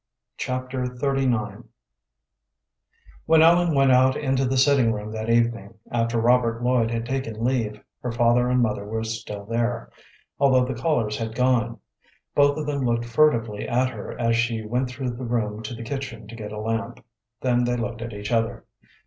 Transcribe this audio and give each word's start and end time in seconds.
Chapter 0.37 0.85
XXXIX 0.85 1.63
When 3.27 3.43
Ellen 3.43 3.75
went 3.75 3.91
out 3.91 4.17
into 4.17 4.45
the 4.45 4.57
sitting 4.57 4.91
room 4.91 5.11
that 5.11 5.29
evening, 5.29 5.75
after 5.91 6.19
Robert 6.19 6.63
Lloyd 6.63 6.89
had 6.89 7.05
taken 7.05 7.43
leave, 7.45 7.79
her 8.01 8.11
father 8.11 8.49
and 8.49 8.61
mother 8.63 8.83
were 8.83 9.03
still 9.03 9.45
there, 9.45 9.91
although 10.39 10.65
the 10.65 10.73
callers 10.73 11.17
had 11.17 11.35
gone. 11.35 11.77
Both 12.33 12.57
of 12.57 12.65
them 12.65 12.83
looked 12.83 13.05
furtively 13.05 13.67
at 13.69 13.89
her 13.91 14.19
as 14.19 14.35
she 14.35 14.65
went 14.65 14.89
through 14.89 15.11
the 15.11 15.23
room 15.23 15.61
to 15.61 15.75
the 15.75 15.83
kitchen 15.83 16.27
to 16.29 16.35
get 16.35 16.51
a 16.51 16.59
lamp, 16.59 17.05
then 17.41 17.63
they 17.65 17.77
looked 17.77 18.01
at 18.01 18.11
each 18.11 18.31
other. 18.31 18.65